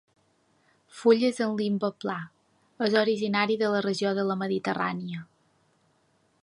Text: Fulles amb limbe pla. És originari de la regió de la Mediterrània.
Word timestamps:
Fulles 1.01 1.41
amb 1.45 1.61
limbe 1.63 1.91
pla. 2.05 2.17
És 2.87 2.97
originari 3.03 3.59
de 3.63 3.69
la 3.75 3.83
regió 3.89 4.17
de 4.21 4.27
la 4.31 4.39
Mediterrània. 4.45 5.25